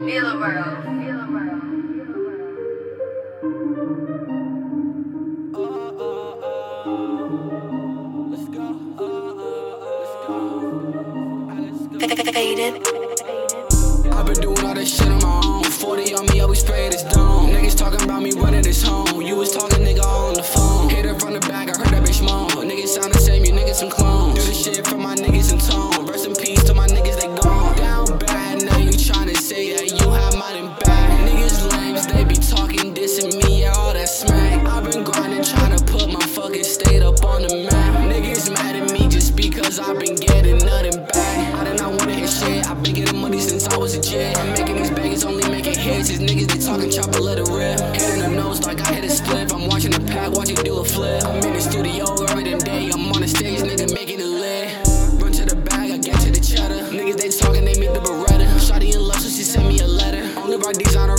Feel 0.00 0.28
the 0.28 0.38
world. 0.40 0.82
Feel 0.82 1.18
the 1.20 1.32
world. 1.32 1.60
Faded. 12.32 12.74
I've 14.12 14.26
been 14.26 14.40
doing 14.40 14.64
all 14.64 14.74
this 14.74 14.96
shit 14.96 15.06
on 15.06 15.22
my 15.22 15.40
own. 15.44 15.62
40 15.62 16.14
on 16.16 16.26
me, 16.26 16.40
always 16.40 16.58
spray 16.58 16.88
this 16.88 17.04
dome. 17.04 17.50
Niggas 17.50 17.76
talking 17.76 18.02
about 18.02 18.22
me 18.22 18.32
running 18.32 18.62
this 18.62 18.82
home. 18.82 19.22
You 19.22 19.36
was 19.36 19.53
fucking 36.54 36.64
state 36.64 37.02
up 37.02 37.24
on 37.24 37.42
the 37.42 37.66
map. 37.68 37.94
Niggas 38.08 38.52
mad 38.52 38.76
at 38.76 38.92
me 38.92 39.08
just 39.08 39.34
because 39.34 39.80
I've 39.80 39.98
been 39.98 40.14
getting 40.14 40.58
nothing 40.58 41.04
back. 41.06 41.54
I 41.54 41.64
did 41.64 41.78
not 41.80 41.90
wanna 41.98 42.12
hit 42.12 42.30
shit, 42.30 42.70
I've 42.70 42.80
been 42.82 42.94
getting 42.94 43.20
money 43.20 43.40
since 43.40 43.66
I 43.66 43.76
was 43.76 43.96
a 43.96 44.00
kid. 44.00 44.36
I'm 44.36 44.50
making 44.52 44.76
these 44.76 44.90
baggies, 44.90 45.26
only 45.26 45.48
making 45.50 45.74
hits. 45.74 46.08
These 46.08 46.20
niggas, 46.20 46.46
they 46.52 46.58
talking 46.58 46.90
chopper, 46.90 47.20
let 47.20 47.38
it 47.38 47.48
rip. 47.48 47.80
Hitting 47.96 48.20
the 48.20 48.28
nose 48.28 48.64
like 48.64 48.80
I 48.80 48.94
hit 48.94 49.04
a 49.04 49.10
split. 49.10 49.52
I'm 49.52 49.66
watching 49.66 49.90
the 49.90 50.00
pack, 50.00 50.30
watching 50.30 50.56
do 50.56 50.78
a 50.78 50.84
flip. 50.84 51.24
I'm 51.24 51.42
in 51.42 51.54
the 51.54 51.60
studio 51.60 52.04
every 52.30 52.44
day, 52.44 52.90
I'm 52.92 53.12
on 53.12 53.20
the 53.20 53.28
stage, 53.28 53.60
nigga, 53.60 53.92
making 53.92 54.20
it 54.20 54.26
lit. 54.26 54.68
Run 55.20 55.32
to 55.32 55.44
the 55.44 55.56
bag, 55.56 55.90
I 55.90 55.98
get 55.98 56.20
to 56.20 56.30
the 56.30 56.40
cheddar. 56.40 56.86
Niggas, 56.94 57.16
they 57.16 57.30
talking, 57.30 57.64
they 57.64 57.78
make 57.80 57.92
the 57.92 58.00
beretta. 58.00 58.46
Shotty 58.62 58.94
in 58.94 59.02
love, 59.02 59.20
so 59.20 59.28
she 59.28 59.42
sent 59.42 59.66
me 59.66 59.80
a 59.80 59.86
letter. 59.86 60.22
Only 60.38 60.56
rock 60.58 60.74
designer 60.74 61.13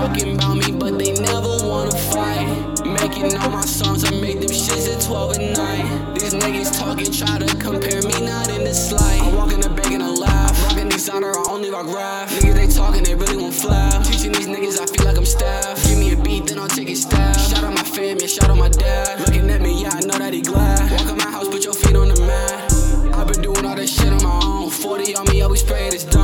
talking 0.00 0.34
about 0.34 0.56
me, 0.56 0.72
but 0.72 0.98
they 0.98 1.12
never 1.12 1.60
wanna 1.68 1.92
fight. 1.92 2.48
Making 2.86 3.36
all 3.36 3.50
my 3.50 3.66
songs, 3.66 4.02
I 4.04 4.10
make 4.12 4.40
them 4.40 4.48
shits 4.48 4.88
at 4.88 5.02
12 5.02 5.36
at 5.36 5.56
night. 5.58 6.14
These 6.14 6.34
niggas 6.34 6.72
talking, 6.78 7.12
try 7.12 7.38
to 7.38 7.48
compare 7.56 8.00
me, 8.08 8.14
not 8.24 8.48
in 8.48 8.64
the 8.64 8.72
slight. 8.72 9.20
I 9.20 9.28
walk 9.34 9.52
in 9.52 9.60
the 9.60 9.68
bank 9.68 9.92
and 9.92 10.02
I 10.02 10.08
laugh. 10.08 10.56
Rockin' 10.64 10.88
designer, 10.88 11.32
I 11.36 11.42
only 11.50 11.70
rock 11.70 11.86
rap. 11.94 12.28
Niggas, 12.30 12.54
they 12.54 12.68
talking, 12.68 13.02
they 13.02 13.14
really 13.14 13.36
won't 13.36 13.54
flap. 13.54 14.02
Teaching 14.04 14.32
these 14.32 14.48
niggas, 14.48 14.80
I 14.80 14.86
feel 14.86 15.04
like 15.04 15.18
I'm 15.18 15.26
staff. 15.26 15.84
Give 15.84 15.98
me 15.98 16.12
a 16.12 16.16
beat, 16.16 16.46
then 16.46 16.58
I'll 16.58 16.68
take 16.68 16.88
it 16.88 16.96
staff. 16.96 17.38
Shout 17.38 17.62
out 17.62 17.74
my 17.74 17.84
fam, 17.84 18.16
yeah, 18.20 18.26
shout 18.26 18.48
out 18.48 18.56
my 18.56 18.70
dad. 18.70 19.20
Looking 19.20 19.50
at 19.50 19.60
me, 19.60 19.82
yeah, 19.82 19.90
I 19.92 20.00
know 20.00 20.18
that 20.18 20.32
he 20.32 20.40
glad. 20.40 20.90
Walk 20.92 21.10
in 21.10 21.18
my 21.18 21.30
house, 21.30 21.48
put 21.48 21.64
your 21.64 21.74
feet 21.74 21.96
on 21.96 22.08
the 22.08 22.20
mat. 22.22 22.72
I've 23.18 23.28
been 23.28 23.42
doing 23.42 23.66
all 23.66 23.76
this 23.76 23.92
shit 23.94 24.12
on 24.12 24.22
my 24.22 24.40
own. 24.44 24.70
40 24.70 25.16
on 25.16 25.26
me, 25.28 25.42
always 25.42 25.60
spray 25.60 25.90
this 25.90 26.04
dome. 26.04 26.19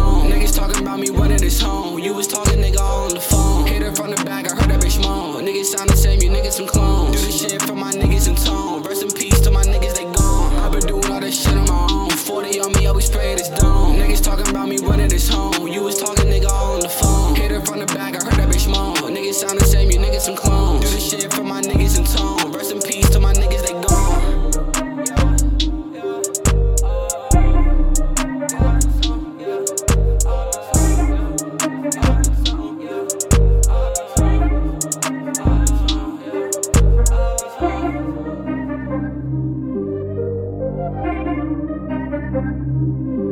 Faded. 42.77 43.26